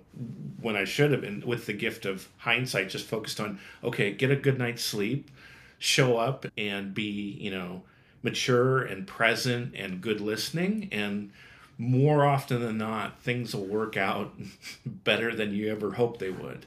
when 0.61 0.75
I 0.75 0.85
should 0.85 1.11
have 1.11 1.21
been 1.21 1.43
with 1.45 1.65
the 1.65 1.73
gift 1.73 2.05
of 2.05 2.27
hindsight 2.37 2.89
just 2.89 3.07
focused 3.07 3.39
on 3.39 3.59
okay 3.83 4.11
get 4.11 4.29
a 4.29 4.35
good 4.35 4.59
night's 4.59 4.83
sleep 4.83 5.31
show 5.79 6.17
up 6.17 6.45
and 6.57 6.93
be 6.93 7.37
you 7.39 7.49
know 7.49 7.81
mature 8.23 8.81
and 8.81 9.07
present 9.07 9.75
and 9.75 10.01
good 10.01 10.21
listening. 10.21 10.89
And 10.91 11.31
more 11.77 12.25
often 12.25 12.61
than 12.61 12.77
not 12.77 13.19
things 13.21 13.55
will 13.55 13.65
work 13.65 13.97
out 13.97 14.33
better 14.85 15.35
than 15.35 15.53
you 15.53 15.71
ever 15.71 15.93
hoped 15.93 16.19
they 16.19 16.29
would. 16.29 16.65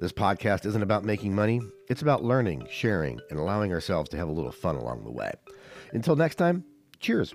This 0.00 0.10
podcast 0.10 0.64
isn't 0.64 0.82
about 0.82 1.04
making 1.04 1.34
money, 1.34 1.60
it's 1.90 2.00
about 2.00 2.24
learning, 2.24 2.66
sharing, 2.70 3.20
and 3.28 3.38
allowing 3.38 3.74
ourselves 3.74 4.08
to 4.08 4.16
have 4.16 4.28
a 4.28 4.32
little 4.32 4.52
fun 4.52 4.76
along 4.76 5.04
the 5.04 5.12
way. 5.12 5.32
Until 5.92 6.16
next 6.16 6.36
time, 6.36 6.64
cheers. 7.02 7.34